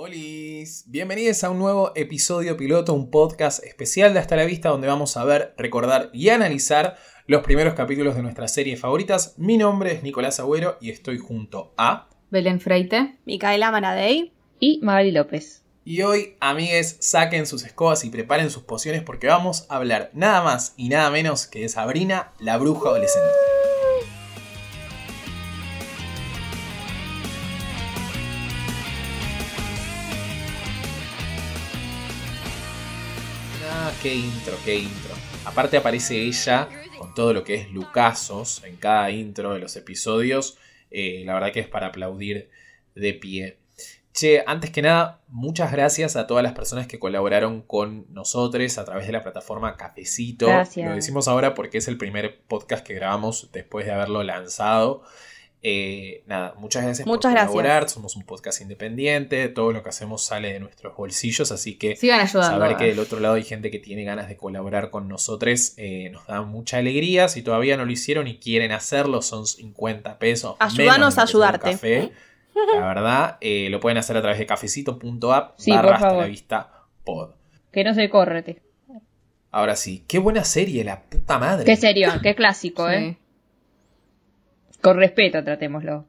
[0.00, 0.14] Hola,
[0.86, 5.16] bienvenidos a un nuevo episodio piloto, un podcast especial de Hasta la Vista donde vamos
[5.16, 9.34] a ver, recordar y analizar los primeros capítulos de nuestras series favoritas.
[9.38, 15.10] Mi nombre es Nicolás Agüero y estoy junto a Belén Freite, Micaela Maradei y Magali
[15.10, 15.64] López.
[15.84, 20.42] Y hoy, amigues, saquen sus escobas y preparen sus pociones porque vamos a hablar nada
[20.44, 23.47] más y nada menos que de Sabrina, la bruja adolescente.
[34.02, 35.14] Qué intro, qué intro.
[35.44, 40.58] Aparte aparece ella con todo lo que es Lucasos en cada intro de los episodios.
[40.90, 42.50] Eh, la verdad que es para aplaudir
[42.94, 43.58] de pie.
[44.12, 48.84] Che, antes que nada, muchas gracias a todas las personas que colaboraron con nosotros a
[48.84, 50.46] través de la plataforma Cafecito.
[50.46, 50.88] Gracias.
[50.88, 55.02] Lo decimos ahora porque es el primer podcast que grabamos después de haberlo lanzado.
[55.60, 57.50] Eh, nada, muchas gracias Muchas por gracias.
[57.50, 57.88] colaborar.
[57.88, 59.48] Somos un podcast independiente.
[59.48, 61.50] Todo lo que hacemos sale de nuestros bolsillos.
[61.50, 62.58] Así que Sigan ayudando.
[62.58, 66.10] saber que del otro lado hay gente que tiene ganas de colaborar con nosotros eh,
[66.10, 67.28] nos da mucha alegría.
[67.28, 70.56] Si todavía no lo hicieron y quieren hacerlo, son 50 pesos.
[70.60, 71.72] Ayúdanos a ayudarte.
[71.72, 72.12] Café.
[72.74, 76.22] La verdad, eh, lo pueden hacer a través de cafecito.app Sí, barra hasta favor.
[76.22, 76.72] la vista
[77.04, 77.30] pod.
[77.72, 78.62] Que no se córrete.
[79.50, 81.64] Ahora sí, qué buena serie, la puta madre.
[81.64, 83.16] Qué serio, qué clásico, ¿eh?
[84.80, 86.04] Con respeto tratémoslo.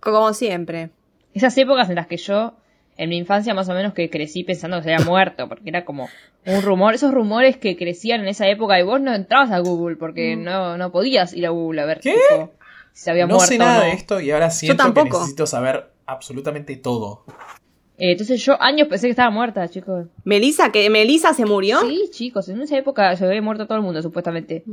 [0.00, 0.90] Como siempre.
[1.34, 2.54] Esas épocas en las que yo,
[2.96, 5.84] en mi infancia más o menos que crecí pensando que se había muerto, porque era
[5.84, 6.08] como
[6.44, 9.96] un rumor, esos rumores que crecían en esa época y vos no entrabas a Google
[9.96, 12.12] porque no, no podías ir a Google a ver ¿Qué?
[12.14, 12.52] tipo,
[12.92, 13.84] si se había no muerto sé o nada no.
[13.84, 15.18] de esto y ahora siento que tampoco.
[15.20, 17.24] necesito saber absolutamente todo.
[17.96, 20.06] Eh, entonces yo años pensé que estaba muerta, chicos.
[20.24, 21.80] Melissa, que Melissa se murió.
[21.80, 24.64] Sí, chicos, en esa época se había muerto todo el mundo, supuestamente.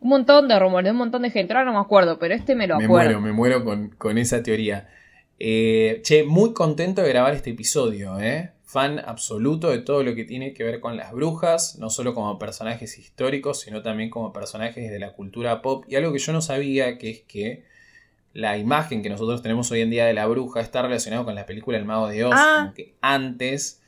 [0.00, 1.52] Un montón de rumores, de un montón de gente.
[1.52, 3.04] Ahora no me acuerdo, pero este me lo Me acuerdo.
[3.04, 4.88] muero, me muero con, con esa teoría.
[5.40, 8.52] Eh, che, muy contento de grabar este episodio, ¿eh?
[8.64, 12.38] Fan absoluto de todo lo que tiene que ver con las brujas, no solo como
[12.38, 15.84] personajes históricos, sino también como personajes de la cultura pop.
[15.88, 17.64] Y algo que yo no sabía, que es que
[18.34, 21.46] la imagen que nosotros tenemos hoy en día de la bruja está relacionado con la
[21.46, 22.34] película El Mago de Oz.
[22.36, 22.58] Ah.
[22.60, 23.80] Como que antes,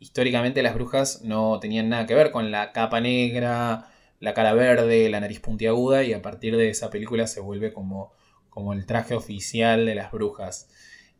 [0.00, 3.91] históricamente, las brujas no tenían nada que ver con la capa negra,
[4.22, 8.12] la cara verde, la nariz puntiaguda, y a partir de esa película se vuelve como,
[8.50, 10.70] como el traje oficial de las brujas.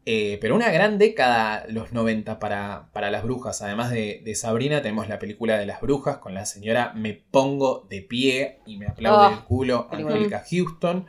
[0.07, 3.61] Eh, pero una gran década, los 90, para, para las brujas.
[3.61, 7.87] Además de, de Sabrina, tenemos la película de las brujas con la señora Me Pongo
[7.91, 9.89] de Pie y me aplaude Oh, el culo.
[9.91, 11.07] Angélica Houston.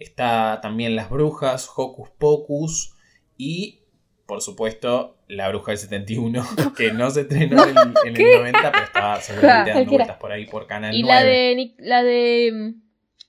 [0.00, 2.96] Está también Las Brujas, Hocus Pocus
[3.38, 3.84] y,
[4.26, 6.44] por supuesto, La Bruja del 71,
[6.76, 10.32] que no se estrenó en, el- en el 90, pero estaba seguramente dando vueltas por
[10.32, 11.14] ahí por Canal Y 9.
[11.14, 12.50] la de, la de.
[12.52, 12.80] mm,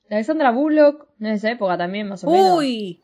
[0.09, 2.57] La de Sandra Bullock, no es de esa época también, más o menos.
[2.59, 3.01] Uy.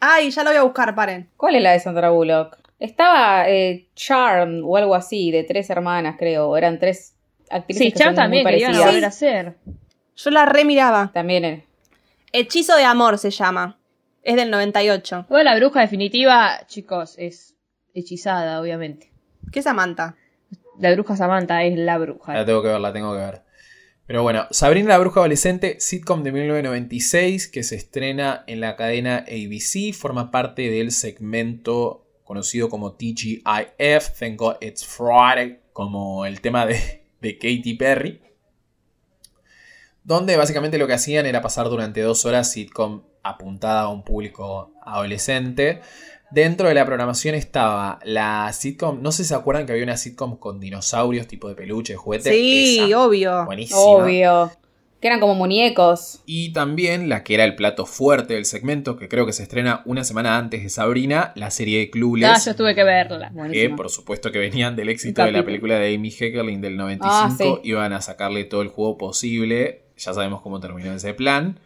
[0.00, 1.30] Ay, ya lo voy a buscar, paren.
[1.36, 2.58] ¿Cuál es la de Sandra Bullock?
[2.78, 6.50] Estaba eh, Charm o algo así, de tres hermanas, creo.
[6.50, 7.16] o Eran tres
[7.48, 8.86] actrices Sí, que Char son muy también, que iban a parecidas.
[8.92, 9.56] volver a hacer.
[10.16, 11.10] Yo la remiraba.
[11.14, 11.64] También eh.
[12.32, 13.78] Hechizo de amor se llama.
[14.22, 15.24] Es del 98.
[15.30, 17.55] Bueno, la bruja definitiva, chicos, es
[17.96, 19.12] hechizada, obviamente.
[19.50, 20.16] ¿Qué es Samantha?
[20.78, 22.34] La bruja Samantha es la bruja.
[22.34, 23.42] La tengo que ver, la tengo que ver.
[24.06, 29.24] Pero bueno, Sabrina la Bruja Adolescente, sitcom de 1996 que se estrena en la cadena
[29.26, 36.66] ABC, forma parte del segmento conocido como TGIF, Thank God It's Friday, como el tema
[36.66, 38.20] de, de Katy Perry.
[40.04, 44.72] Donde básicamente lo que hacían era pasar durante dos horas sitcom apuntada a un público
[44.82, 45.80] adolescente.
[46.30, 49.96] Dentro de la programación estaba la sitcom, no sé si se acuerdan que había una
[49.96, 52.30] sitcom con dinosaurios tipo de peluche, juguete.
[52.30, 52.98] Sí, Esa.
[52.98, 53.44] obvio.
[53.46, 53.78] Buenísima.
[53.80, 54.50] Obvio.
[55.00, 56.20] Que eran como muñecos.
[56.26, 59.82] Y también la que era el plato fuerte del segmento, que creo que se estrena
[59.84, 62.30] una semana antes de Sabrina, la serie de Clueless.
[62.30, 63.28] Ah, yo tuve que verla.
[63.28, 63.76] que Buenísimo.
[63.76, 67.34] por supuesto que venían del éxito de la película de Amy Heckerling del 95, Ah,
[67.38, 67.68] sí.
[67.68, 69.82] iban a sacarle todo el juego posible.
[69.98, 71.60] Ya sabemos cómo terminó ese plan.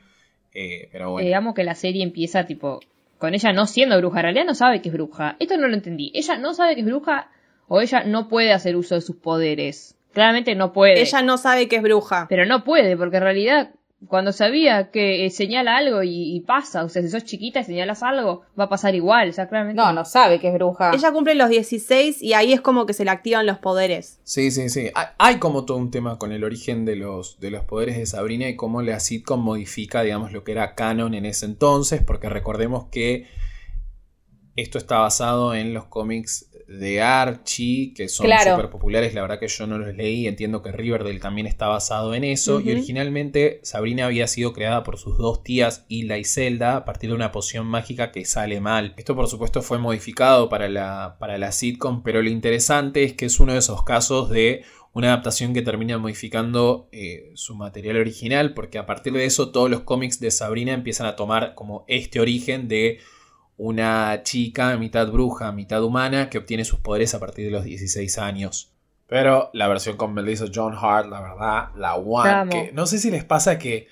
[0.53, 1.25] Eh, pero bueno.
[1.25, 2.81] Digamos que la serie empieza tipo
[3.21, 4.21] con ella no siendo bruja.
[4.21, 5.37] En realidad no sabe que es bruja.
[5.39, 6.11] Esto no lo entendí.
[6.15, 7.29] Ella no sabe que es bruja
[7.69, 9.95] o ella no puede hacer uso de sus poderes.
[10.15, 11.03] Claramente no puede.
[11.03, 12.27] Ella no sabe que es bruja.
[12.31, 13.71] Pero no puede, porque en realidad
[14.07, 17.65] cuando sabía que eh, señala algo y, y pasa, o sea, si sos chiquita y
[17.65, 19.81] señalas algo, va a pasar igual, o sea, claramente.
[19.81, 20.93] No, no sabe que es bruja.
[20.95, 24.19] Ella cumple los 16 y ahí es como que se le activan los poderes.
[24.25, 24.91] Sí, sí, sí.
[24.95, 28.07] Hay, hay como todo un tema con el origen de los, de los poderes de
[28.07, 32.31] Sabrina y cómo la sitcom modifica, digamos, lo que era canon en ese entonces, porque
[32.31, 33.27] recordemos que
[34.57, 38.53] esto está basado en los cómics de Archie, que son Claro.
[38.55, 39.13] súper populares.
[39.13, 40.29] La verdad que yo no los leí.
[40.29, 42.61] Entiendo que Riverdale también está basado en eso.
[42.61, 47.11] Y originalmente Sabrina había sido creada por sus dos tías, Hilda y Zelda, a partir
[47.11, 48.95] de una poción mágica que sale mal.
[48.97, 53.27] Esto, por supuesto, fue modificado para la, para la sitcom, pero lo interesante es que
[53.27, 54.63] es uno de esos casos de
[54.93, 59.71] una adaptación que termina modificando eh, su material original, porque a partir de eso todos
[59.71, 62.99] los cómics de Sabrina empiezan a tomar como este origen de
[63.63, 68.17] una chica mitad bruja, mitad humana, que obtiene sus poderes a partir de los 16
[68.17, 68.73] años.
[69.07, 72.49] Pero la versión con Melissa John Hart, la verdad, la one.
[72.49, 73.87] Que no sé si les pasa que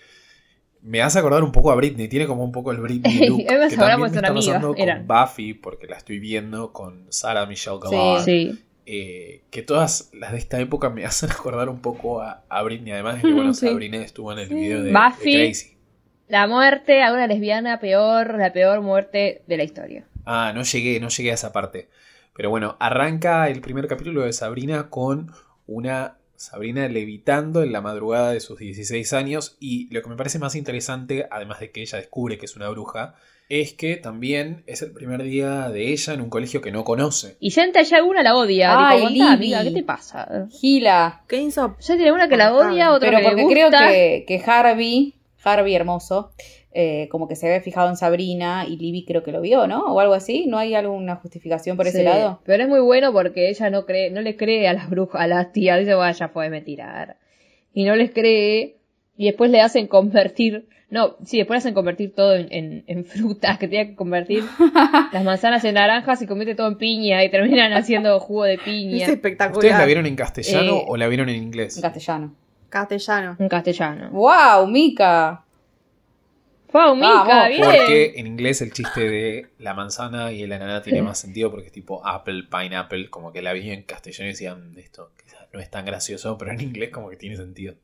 [0.81, 3.41] me hace acordar un poco a Britney, tiene como un poco el Britney look.
[3.41, 3.45] Que
[3.77, 8.23] también me está pasando con Buffy, porque la estoy viendo con Sarah Michelle Gellar.
[8.23, 8.59] Sí.
[8.87, 12.93] Eh, que todas las de esta época me hacen acordar un poco a, a Britney,
[12.93, 13.69] además de que bueno, Sí.
[13.69, 15.33] Sabrina estuvo en el video de, Buffy.
[15.37, 15.78] de Crazy.
[16.29, 20.05] La muerte a una lesbiana peor, la peor muerte de la historia.
[20.27, 21.89] Ah, no llegué, no llegué a esa parte.
[22.37, 25.33] Pero bueno, arranca el primer capítulo de Sabrina con
[25.67, 29.57] una Sabrina levitando en la madrugada de sus 16 años.
[29.59, 32.69] Y lo que me parece más interesante, además de que ella descubre que es una
[32.69, 33.15] bruja,
[33.49, 37.37] es que también es el primer día de ella en un colegio que no conoce.
[37.41, 38.89] Y ya entre allá alguna la odia.
[38.89, 39.55] Ay, Digo, "Aguantá, Libby.
[39.55, 40.47] amiga, ¿qué te pasa?
[40.51, 41.23] Gila.
[41.27, 41.75] ¿Qué hizo?
[41.81, 43.69] Ya tiene una que la odia, otra Pero que le porque gusta.
[43.79, 45.15] creo que, que Harvey,
[45.53, 46.31] Harvey hermoso,
[46.73, 49.85] eh, como que se había fijado en Sabrina y Libby creo que lo vio, ¿no?
[49.93, 50.47] O algo así.
[50.47, 52.41] ¿No hay alguna justificación por ese lado?
[52.45, 55.27] Pero es muy bueno porque ella no cree, no le cree a las brujas, a
[55.27, 57.17] las tías, dice, bueno, ya fue mentira.
[57.73, 58.77] Y no les cree,
[59.17, 63.05] y después le hacen convertir, no, sí, después le hacen convertir todo en, en- en
[63.05, 64.43] frutas, que tenía que convertir
[65.13, 68.61] las manzanas en naranjas y convierte todo en piña, y terminan haciendo jugo de Es
[68.61, 69.53] piña espectacular.
[69.59, 71.77] ¿Ustedes la vieron en castellano Eh, o la vieron en inglés?
[71.77, 72.35] En castellano.
[72.69, 73.37] Castellano.
[73.39, 74.11] en castellano.
[74.11, 75.45] ¡Wow, Mika!
[76.73, 77.63] ¡Wow, Mica, Vamos, bien!
[77.65, 81.67] Porque en inglés el chiste de la manzana y el ananá tiene más sentido porque
[81.67, 85.61] es tipo apple, pineapple, como que la vi en castellano y decían esto quizás no
[85.61, 87.75] es tan gracioso, pero en inglés como que tiene sentido.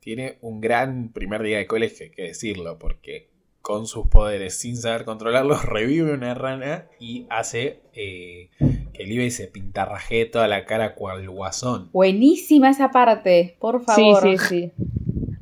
[0.00, 3.28] Tiene un gran primer día de colegio, hay que decirlo, porque
[3.66, 8.48] con sus poderes, sin saber controlarlos, revive una rana y hace eh,
[8.92, 11.90] que Libby se pintarraje toda la cara cual guasón.
[11.92, 14.22] Buenísima esa parte, por Sí, favor.
[14.22, 14.72] sí, sí.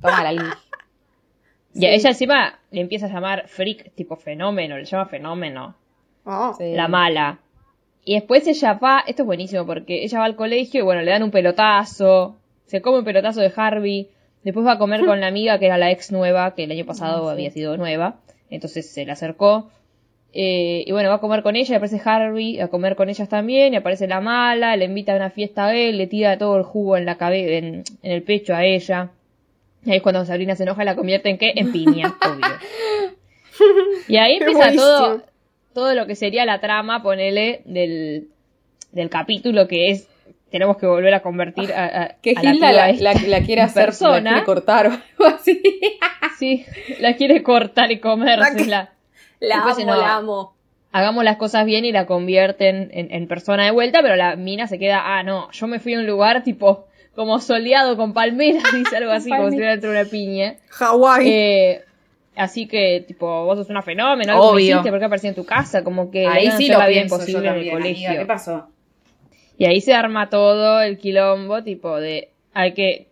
[0.01, 0.57] Toma la.
[1.75, 5.75] Y a ella encima le empieza a llamar freak, tipo fenómeno, le llama fenómeno.
[6.25, 6.55] Oh.
[6.57, 6.73] Sí.
[6.73, 7.41] la mala.
[8.07, 11.11] Y después ella va, esto es buenísimo porque ella va al colegio y bueno, le
[11.11, 14.09] dan un pelotazo, se come un pelotazo de Harvey,
[14.45, 16.85] después va a comer con la amiga que era la ex nueva, que el año
[16.87, 17.33] pasado Ah, sí.
[17.33, 18.17] había sido nueva,
[18.51, 19.71] entonces se le acercó.
[20.37, 23.29] Eh, y bueno, va a comer con ella, y aparece Harvey a comer con ellas
[23.29, 26.57] también, y aparece la mala, le invita a una fiesta a él, le tira todo
[26.57, 29.11] el jugo en la cabeza, en, en el pecho a ella.
[29.85, 31.53] Y ahí es cuando Sabrina se enoja y la convierte en qué?
[31.55, 32.47] En piña, obvio.
[34.09, 35.23] Y ahí empieza todo,
[35.73, 38.29] todo lo que sería la trama, ponele, del,
[38.93, 40.09] del capítulo que es
[40.55, 43.61] tenemos que volver a convertir a, a- Que a la Hilda la, la- la quiere
[43.63, 44.21] hacer, persona.
[44.21, 45.61] la quiere cortar o algo así.
[46.39, 46.65] Sí,
[47.01, 48.93] la quiere cortar y comérsela.
[49.41, 49.97] La amo, no.
[49.97, 50.55] la amo.
[50.93, 54.67] Hagamos las cosas bien y la convierten en, en persona de vuelta, pero la mina
[54.69, 56.87] se queda, ah, no, yo me fui a un lugar tipo
[57.17, 60.55] como soleado con palmeras, dice algo así, como si estuviera dentro de una piña.
[60.71, 61.29] Hawái.
[61.29, 61.81] Eh,
[62.37, 65.45] así que, tipo, vos sos una fenómeno, algo que hiciste, ¿por qué aparecí en tu
[65.45, 65.83] casa?
[65.85, 67.93] Como que Ahí sí lo yo imposible en el también, amiga.
[68.09, 68.21] colegio.
[68.21, 68.69] ¿Qué pasó?
[69.57, 73.09] Y ahí se arma todo el quilombo, tipo de hay que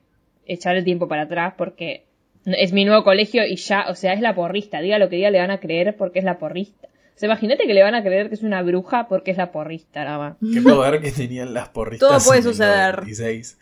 [0.47, 2.05] echar el tiempo para atrás porque
[2.45, 4.81] es mi nuevo colegio y ya, o sea, es la porrista.
[4.81, 6.89] Diga lo que diga, le van a creer porque es la porrista.
[7.15, 9.53] O sea, imagínate que le van a creer que es una bruja porque es la
[9.53, 10.37] porrista, nada más.
[10.53, 12.09] Qué poder que tenían las porristas.
[12.09, 12.95] Todo puede en el suceder.
[13.01, 13.59] 96.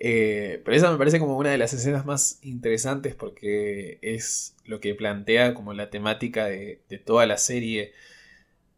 [0.00, 4.78] Eh, pero esa me parece como una de las escenas más interesantes porque es lo
[4.78, 7.92] que plantea como la temática de, de toda la serie,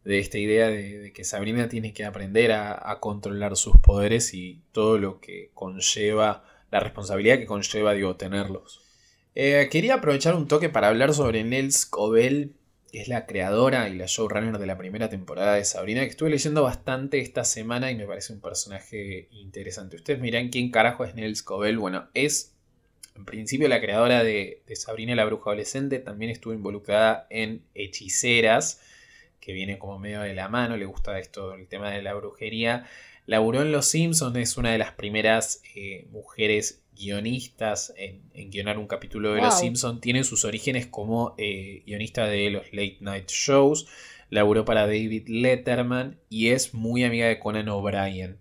[0.04, 4.98] de esta idea de, que Sabrina tiene que aprender a, controlar sus poderes y todo
[4.98, 8.82] lo que conlleva, la responsabilidad que conlleva, digo, tenerlos.
[9.34, 12.54] Eh, quería aprovechar un toque para hablar sobre Nels Cobel,
[12.90, 16.30] que es la creadora y la showrunner de la primera temporada de Sabrina, que estuve
[16.30, 19.96] leyendo bastante esta semana y me parece un personaje interesante.
[19.96, 21.78] Ustedes miran quién carajo es Nels Cobel.
[21.78, 22.56] Bueno, es
[23.14, 28.80] en principio la creadora de Sabrina la Bruja Adolescente, también estuvo involucrada en Hechiceras,
[29.40, 32.86] que viene como medio de la mano, le gusta esto, el tema de la brujería.
[33.26, 38.78] Laburó en Los Simpsons, es una de las primeras eh, mujeres guionistas en, en guionar
[38.78, 39.58] un capítulo de Los.
[39.58, 40.00] Simpsons.
[40.00, 43.86] Tiene sus orígenes como eh, guionista de los late night shows.
[44.28, 48.38] Laburó para David Letterman y es muy amiga de Conan O'Brien.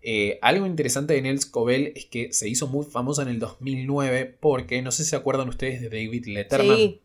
[0.00, 4.36] Eh, algo interesante de Nels Cobel es que se hizo muy famosa en el 2009
[4.40, 6.76] porque, no sé si se acuerdan ustedes de David Letterman.
[6.76, 7.00] Sí.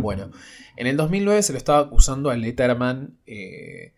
[0.00, 0.30] Bueno,
[0.76, 3.92] en el 2009 se lo estaba acusando a Letterman eh,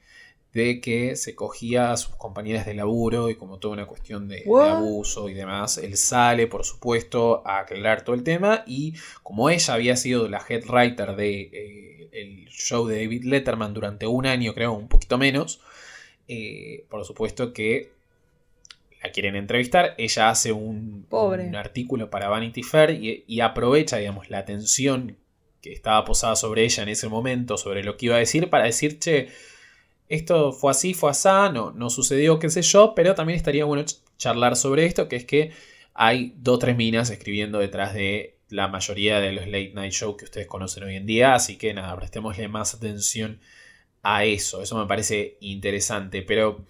[0.52, 4.44] de que se cogía a sus compañeras de laburo y como toda una cuestión de,
[4.44, 5.78] abuso y demás.
[5.78, 10.44] Él sale, por supuesto, a aclarar todo el tema y como ella había sido la
[10.46, 15.16] head writer de eh, el show de David Letterman durante un año, creo, un poquito
[15.16, 15.60] menos,
[16.28, 17.90] eh, por supuesto que
[19.02, 19.94] la quieren entrevistar.
[19.96, 21.06] Ella hace un
[21.56, 25.16] artículo para Vanity Fair y, y aprovecha, digamos, la atención
[25.62, 28.64] que estaba posada sobre ella en ese momento, sobre lo que iba a decir, para
[28.64, 29.28] decir, che,
[30.08, 33.84] esto fue así, fue así, no, no sucedió, qué sé yo, pero también estaría bueno
[33.84, 35.52] ch- charlar sobre esto, que es que
[35.94, 40.16] hay dos o tres minas escribiendo detrás de la mayoría de los late night shows
[40.18, 43.40] que ustedes conocen hoy en día, así que nada, prestémosle más atención
[44.02, 46.64] a eso, eso me parece interesante, pero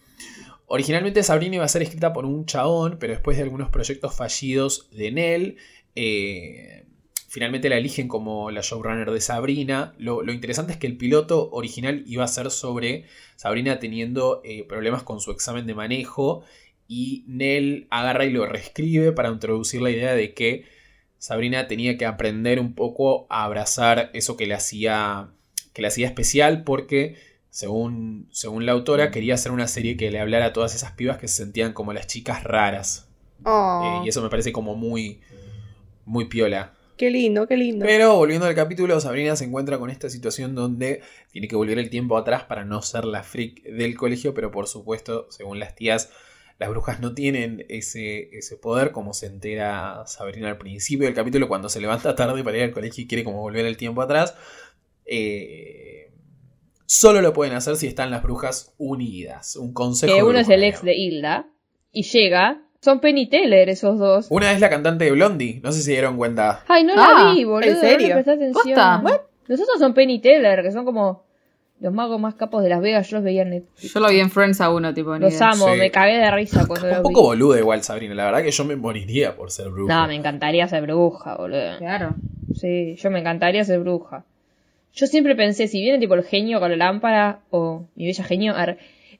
[0.66, 4.88] originalmente Sabrina iba a ser escrita por un chabón, pero después de algunos proyectos fallidos
[4.92, 5.56] de Nell,
[5.96, 6.84] eh,
[7.32, 9.94] finalmente la eligen como la showrunner de Sabrina.
[9.96, 14.64] Lo, lo interesante es que el piloto original iba a ser sobre Sabrina teniendo eh,
[14.68, 16.44] problemas con su examen de manejo
[16.88, 20.66] y Nell agarra y lo reescribe para introducir la idea de que
[21.16, 25.30] Sabrina tenía que aprender un poco a abrazar eso que le hacía,
[25.72, 27.16] que le hacía especial porque
[27.48, 31.16] según, según la autora quería hacer una serie que le hablara a todas esas pibas
[31.16, 33.08] que se sentían como las chicas raras.
[33.42, 35.22] Oh, Eh, y eso me parece como muy,
[36.04, 36.74] muy piola.
[36.96, 37.84] Qué lindo, qué lindo.
[37.84, 41.90] Pero volviendo al capítulo, Sabrina se encuentra con esta situación donde tiene que volver el
[41.90, 46.10] tiempo atrás para no ser la freak del colegio, pero por supuesto, según las tías,
[46.58, 51.48] las brujas no tienen ese, ese poder, como se entera Sabrina al principio del capítulo,
[51.48, 54.36] cuando se levanta tarde para ir al colegio y quiere como volver el tiempo atrás.
[55.04, 56.12] Eh,
[56.86, 59.56] solo lo pueden hacer si están las brujas unidas.
[59.56, 60.14] Un consejo.
[60.14, 61.48] Que uno es el ex de Hilda.
[61.90, 62.62] Y llega.
[62.82, 64.26] Son Penny Teller esos dos.
[64.30, 66.64] Una es la cantante de Blondie, no sé si dieron cuenta.
[66.66, 67.70] Ay, no Ah, la vi, boludo.
[67.70, 68.08] ¿en serio?
[68.08, 68.52] No presté atención.
[69.02, 69.22] ¿Posta?
[69.46, 71.22] Los otros son Penny Teller, que son como
[71.80, 73.08] los magos más capos de Las Vegas.
[73.08, 73.92] Yo los veía en Netflix.
[73.94, 75.16] Yo lo vi en Friends a uno, tipo.
[75.16, 75.50] Los idea.
[75.50, 75.78] amo, Sí.
[75.78, 77.02] me cagué de risa cuando Un los vi.
[77.04, 78.14] poco boluda igual, Sabrina.
[78.14, 79.94] La verdad que yo me moriría por ser bruja.
[80.00, 81.78] No, me encantaría ser bruja, boludo.
[81.78, 82.14] Claro.
[82.54, 84.24] Sí, yo me encantaría ser bruja.
[84.92, 88.54] Yo siempre pensé, si viene tipo el genio con la lámpara, o mi bella genio,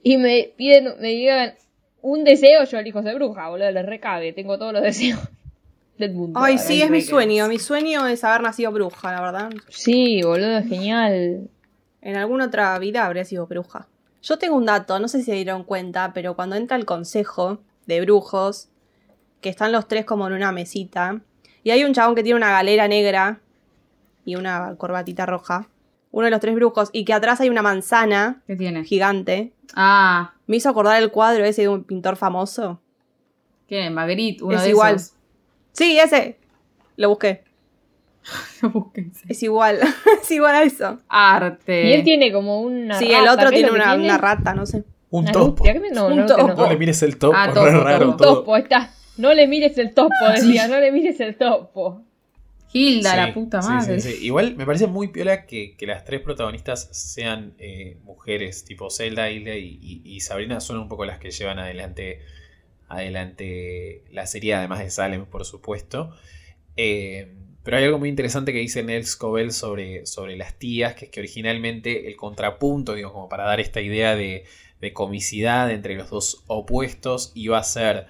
[0.02, 1.54] y me piden, me digan
[2.02, 5.20] un deseo, yo elijo ser bruja, boludo, les recabe, tengo todos los deseos
[5.98, 6.38] del mundo.
[6.42, 7.48] Ay, sí, el es mi sueño.
[7.48, 9.50] Mi sueño es haber nacido bruja, la verdad.
[9.68, 11.48] Sí, boludo, es genial.
[12.00, 13.86] En alguna otra vida habría sido bruja.
[14.22, 17.60] Yo tengo un dato, no sé si se dieron cuenta, pero cuando entra el consejo
[17.86, 18.68] de brujos,
[19.40, 21.20] que están los tres como en una mesita,
[21.64, 23.40] y hay un chabón que tiene una galera negra
[24.24, 25.68] y una corbatita roja,
[26.12, 28.84] uno de los tres brujos, y que atrás hay una manzana ¿Qué tiene?
[28.84, 32.80] gigante, Ah, me hizo acordar el cuadro ese de un pintor famoso.
[33.66, 33.88] ¿qué?
[33.90, 34.96] Magritte, uno Es de igual.
[34.96, 35.14] esos.
[35.72, 36.38] Sí, ese.
[36.96, 37.42] Lo busqué.
[38.62, 39.24] Búsquense.
[39.28, 39.80] Es igual.
[40.22, 40.98] es igual a eso.
[41.08, 41.88] Arte.
[41.88, 44.04] Y él tiene como una sí, rata, el otro ¿qué es tiene lo una, tiene?
[44.04, 44.84] una rata, no sé.
[45.10, 45.56] Un topo.
[45.58, 46.54] rupia, ¿qué me- No, Un no, topo.
[46.54, 48.56] No le mires el topo, Ah, topo, raro topo.
[48.56, 48.90] está.
[49.16, 52.02] No le mires el topo, decía, no le mires el topo.
[52.72, 53.98] Hilda, Sí, la puta madre.
[53.98, 54.18] sí, sí.
[54.24, 59.30] Igual me parece muy piola que, que las tres protagonistas sean eh, mujeres, tipo Zelda,
[59.30, 62.20] Hilda y, y- y Sabrina son un poco las que llevan adelante,
[62.88, 66.14] adelante la serie, además de Salem, por supuesto.
[66.76, 71.06] Eh, pero hay algo muy interesante que dice Nels Scovell sobre, sobre las tías, que
[71.06, 74.44] es que originalmente el contrapunto, digo, como para dar esta idea de,
[74.80, 78.06] de comicidad entre los dos opuestos, iba a ser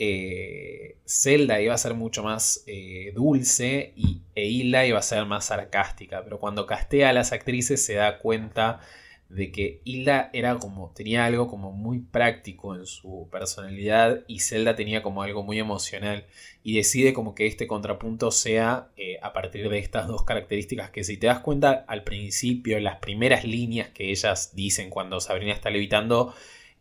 [0.00, 5.26] eh, Zelda iba a ser mucho más eh, dulce y e Hilda iba a ser
[5.26, 6.22] más sarcástica.
[6.22, 8.80] Pero cuando castea a las actrices se da cuenta
[9.28, 14.76] de que Hilda era como, tenía algo como muy práctico en su personalidad y Zelda
[14.76, 16.26] tenía como algo muy emocional.
[16.62, 21.02] Y decide como que este contrapunto sea eh, a partir de estas dos características que
[21.02, 25.70] si te das cuenta al principio, las primeras líneas que ellas dicen cuando Sabrina está
[25.70, 26.34] levitando,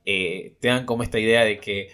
[0.06, 1.90] te dan como esta idea de que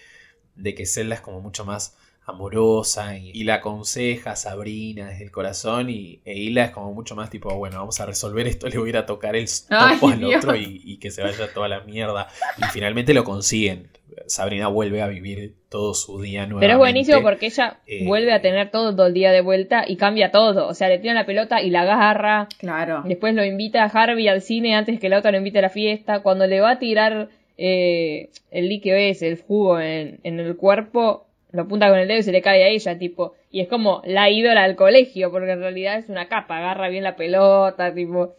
[0.55, 5.25] de que Zelda es como mucho más amorosa y, y la aconseja a Sabrina desde
[5.25, 8.67] el corazón y e Hilda es como mucho más tipo, bueno, vamos a resolver esto,
[8.69, 10.37] le voy a ir a tocar el topo al Dios.
[10.37, 12.27] otro y, y que se vaya toda la mierda.
[12.57, 13.89] Y finalmente lo consiguen.
[14.27, 16.67] Sabrina vuelve a vivir todo su día nuevamente.
[16.67, 19.83] Pero es buenísimo porque ella eh, vuelve a tener todo, todo el día de vuelta
[19.87, 20.67] y cambia todo.
[20.67, 22.47] O sea, le tiran la pelota y la agarra.
[22.59, 23.01] Claro.
[23.05, 25.69] Después lo invita a Harvey al cine antes que la otra lo invite a la
[25.69, 26.21] fiesta.
[26.21, 31.25] Cuando le va a tirar eh, el líquido ese, el jugo en, en el cuerpo,
[31.51, 33.33] lo apunta con el dedo y se le cae a ella, tipo.
[33.51, 37.03] Y es como la ídola del colegio, porque en realidad es una capa, agarra bien
[37.03, 38.33] la pelota, tipo.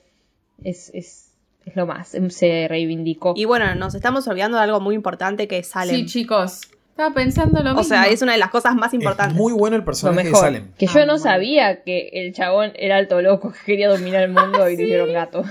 [0.65, 1.33] Es, es,
[1.67, 3.35] es lo más, se reivindicó.
[3.37, 5.95] Y bueno, nos estamos olvidando de algo muy importante que es Salem.
[5.97, 6.63] Sí, chicos.
[6.91, 7.81] Estaba pensando lo mismo.
[7.81, 9.37] o sea, es una de las cosas más Es importantes.
[9.37, 10.41] muy bueno el personaje de mejor.
[10.45, 10.69] Salem.
[10.79, 11.19] Que Ah, yo no bueno.
[11.19, 15.13] sabía que el chabón era alto loco, que quería dominar el mundo y le hicieron
[15.13, 15.45] gato.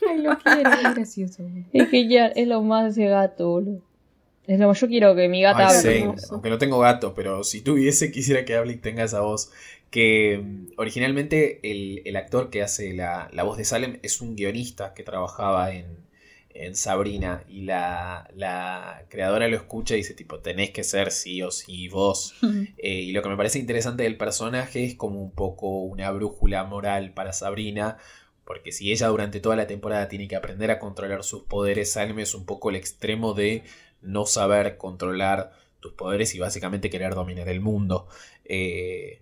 [0.08, 1.44] Ay, lo quiero, es gracioso.
[1.72, 3.82] Es genial, es lo más ese gato, boludo.
[4.46, 6.16] Es lo yo quiero que mi gata Ay, hable.
[6.18, 9.50] sí, aunque no tengo gato, pero si tuviese, quisiera que hable y tenga esa voz.
[9.90, 14.34] Que mm, originalmente el, el actor que hace la, la voz de Salem es un
[14.36, 15.86] guionista que trabajaba en,
[16.52, 21.42] en Sabrina y la, la creadora lo escucha y dice tipo, tenés que ser sí
[21.42, 22.34] o sí vos.
[22.82, 26.64] Eh, y lo que me parece interesante del personaje es como un poco una brújula
[26.64, 27.98] moral para Sabrina,
[28.44, 32.18] porque si ella durante toda la temporada tiene que aprender a controlar sus poderes, Salem
[32.18, 33.62] es un poco el extremo de
[34.02, 38.06] no saber controlar tus poderes y básicamente querer dominar el mundo.
[38.44, 39.20] Eh,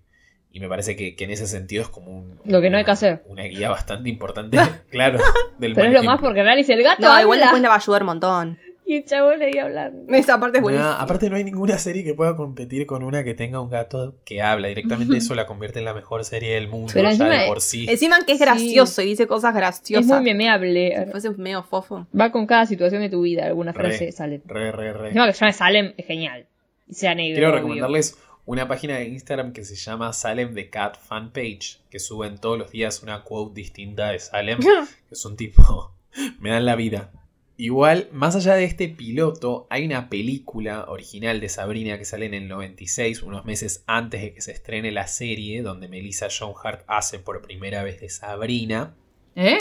[0.50, 2.84] y me parece que, que en ese sentido es como un, Lo que no hay
[2.84, 3.22] que hacer.
[3.26, 4.58] una guía bastante importante,
[4.90, 5.18] claro,
[5.58, 7.78] del Pero es lo más porque Rally el gato No, igual después le va a
[7.78, 8.58] ayudar un montón.
[8.90, 10.10] Y el chabón le iba hablando.
[10.14, 13.60] Esa parte es aparte no hay ninguna serie que pueda competir con una que tenga
[13.60, 14.68] un gato que habla.
[14.68, 17.60] Directamente eso la convierte en la mejor serie del mundo Pero ya encima- de por
[17.60, 17.84] sí.
[17.86, 18.44] Encima que es Sí.
[18.44, 20.06] gracioso y dice cosas graciosas.
[20.06, 21.04] Es muy memeable.
[21.04, 22.06] Si fuese medio fofo.
[22.18, 23.88] Va con cada situación de tu vida, alguna Re.
[23.90, 24.40] frase sale.
[24.46, 25.08] Re, re, re.
[25.08, 26.46] Encima que se llame Salem es genial.
[26.88, 27.34] Y sea negro.
[27.34, 27.56] Quiero obvio.
[27.58, 28.16] recomendarles
[28.46, 32.58] una página de Instagram que se llama Salem the Cat Fan Page, que suben todos
[32.58, 34.58] los días una quote distinta de Salem,
[35.08, 35.92] que es un tipo,
[36.40, 37.10] me dan la vida.
[37.60, 42.34] Igual, más allá de este piloto, hay una película original de Sabrina que sale en
[42.34, 46.84] el 96, unos meses antes de que se estrene la serie, donde Melissa Joan Hart
[46.86, 48.94] hace por primera vez de Sabrina.
[49.34, 49.58] ¿Eh?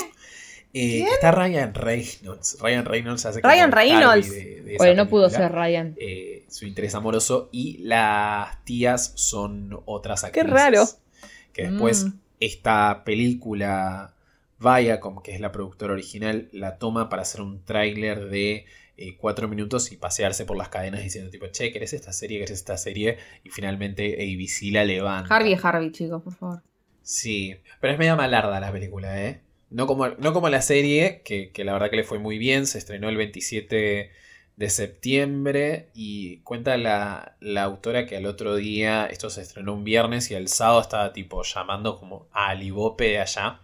[0.76, 2.60] Eh, está Ryan Reynolds.
[2.62, 4.30] Ryan Reynolds hace Ryan Reynolds.
[4.30, 5.96] De- de Oye, no pudo ser Ryan.
[6.00, 10.52] eh, su interés amoroso y las tías son otras Qué actrices.
[10.54, 10.86] raro.
[11.52, 12.14] Que después Mm.
[12.42, 14.14] esta película
[14.60, 18.66] Viacom, que es la productora original, la toma para hacer un tráiler de
[18.98, 22.40] eh, cuatro minutos y pasearse por las cadenas diciendo tipo, che, ¿querés esta serie?
[22.40, 23.18] ¿Querés esta serie?
[23.44, 25.34] Y finalmente ABC la levanta.
[25.36, 26.64] Harvey Harvey, chicos, por favor.
[27.04, 29.42] Sí, pero es media malarda la película, ¿eh?
[29.70, 32.66] No como, no como la serie, que, que la verdad que le fue muy bien,
[32.66, 34.12] se estrenó el 27
[34.58, 39.84] de septiembre y cuenta la, la autora que al otro día, esto se estrenó un
[39.84, 43.62] viernes y el sábado estaba tipo llamando como a Alibope de allá,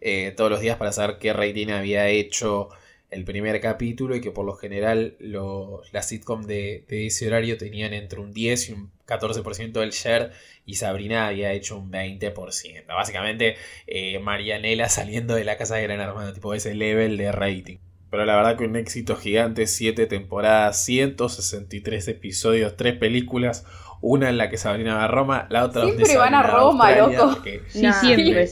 [0.00, 2.68] eh, todos los días para saber qué rating había hecho
[3.10, 7.56] el primer capítulo y que por lo general lo- las sitcom de, de ese horario
[7.56, 10.32] tenían entre un 10 y un 14% del share
[10.66, 12.86] y Sabrina había hecho un 20%.
[12.94, 13.56] Básicamente,
[13.86, 17.78] eh, Marianela saliendo de la casa de Gran Hermano, tipo ese level de rating.
[18.10, 23.64] Pero la verdad que un éxito gigante, 7 temporadas, 163 episodios, 3 películas,
[24.00, 26.88] una en la que Sabrina va a Roma, la otra donde Siempre van a Roma,
[26.88, 27.34] Australia, loco.
[27.34, 28.00] porque, Sí, Nah.
[28.00, 28.48] ¿Qué siempre,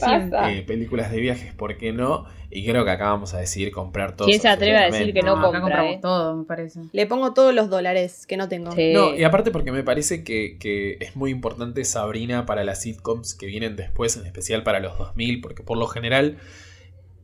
[0.59, 2.25] eh, películas de viajes, ¿por qué no?
[2.49, 4.27] Y creo que acá vamos a decidir comprar todo.
[4.27, 5.99] ¿Quién se atreve a decir que no compra, compramos eh?
[6.01, 6.81] todo, me parece.
[6.91, 8.71] Le pongo todos los dólares que no tengo.
[8.71, 8.93] Sí.
[8.93, 13.33] No, y aparte porque me parece que, que es muy importante Sabrina para las sitcoms
[13.35, 16.37] que vienen después, en especial para los 2000, porque por lo general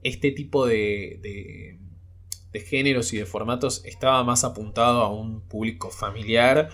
[0.03, 1.79] este tipo de, de,
[2.51, 6.69] de géneros y de formatos estaba más apuntado a un público familiar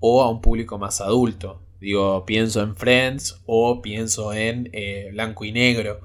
[0.00, 1.62] o a un público más adulto.
[1.80, 6.00] Digo, pienso en Friends o pienso en eh, Blanco y Negro.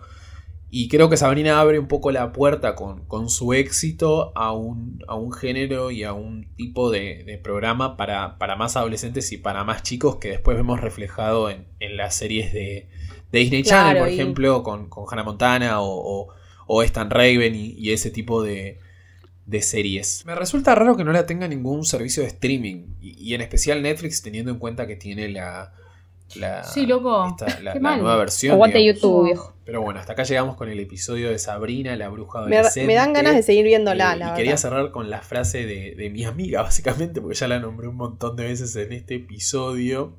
[0.70, 5.00] Y creo que Sabrina abre un poco la puerta con, con su éxito a un,
[5.08, 9.38] a un género y a un tipo de, de programa para, para más adolescentes y
[9.38, 12.90] para más chicos que después vemos reflejado en, en las series de,
[13.32, 15.88] de Disney Channel, por y- ejemplo, con, con Hannah Montana o,
[16.24, 16.28] o,
[16.68, 18.80] o Stan Raven y, y ese tipo de,
[19.46, 20.24] de series.
[20.26, 23.82] Me resulta raro que no la tenga ningún servicio de streaming y, y en especial
[23.82, 25.72] Netflix teniendo en cuenta que tiene la...
[26.36, 27.28] la Sí, loco.
[27.28, 28.00] esta- la, Qué la mal.
[28.02, 28.54] nueva versión.
[28.54, 28.84] Aguante.
[28.84, 29.54] YouTube, viejo.
[29.64, 32.88] Pero bueno, hasta acá llegamos con el episodio de Sabrina, la bruja Me, adolescente.
[32.88, 34.36] me dan ganas de seguir viéndola, Eh, la y verdad.
[34.36, 37.96] quería cerrar con la frase de, de mi amiga, básicamente, porque ya la nombré un
[37.98, 40.14] montón de veces en este episodio.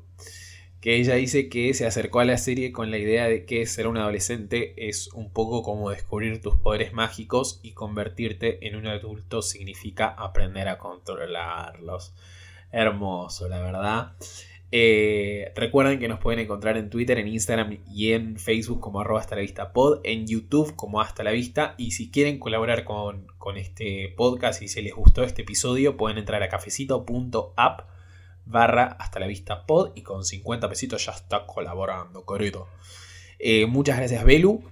[0.86, 3.88] Que ella dice que se acercó a la serie con la idea de que ser
[3.88, 9.42] un adolescente es un poco como descubrir tus poderes mágicos y convertirte en un adulto
[9.42, 12.14] significa aprender a controlarlos.
[12.70, 14.12] Hermoso, la verdad.
[14.70, 19.18] Eh, recuerden que nos pueden encontrar en Twitter, en Instagram y en Facebook como arroba
[19.18, 23.26] hasta la vista pod, en YouTube como hasta la vista y si quieren colaborar con,
[23.38, 27.95] con este podcast y si les gustó este episodio pueden entrar a cafecito.app
[28.46, 32.68] barra hasta la vista pod y con 50 pesitos ya está colaborando, querido.
[33.38, 34.62] Eh, muchas gracias Belu,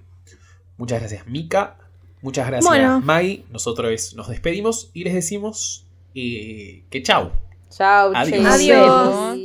[0.77, 1.77] muchas gracias Mika,
[2.21, 3.01] muchas gracias Bueno.
[3.01, 5.85] Maggie, nosotros nos despedimos y les decimos
[6.15, 7.31] eh, que chau.
[7.69, 8.29] Chau, Adiós.
[8.29, 8.47] che.
[8.47, 9.39] Adiós.